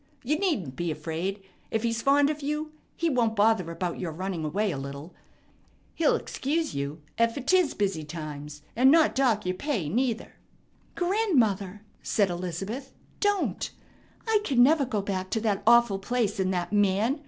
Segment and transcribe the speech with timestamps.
[0.23, 1.43] You needn't be afraid.
[1.69, 5.13] If he's fond of you, he won't bother about your running away a little.
[5.93, 10.37] He'll excuse you ef 'tis busy times, and not dock your pay neither."
[10.95, 12.93] "Grandmother!" said Elizabeth.
[13.19, 13.69] "Don't!
[14.27, 17.19] I can never go back to that awful place and that man.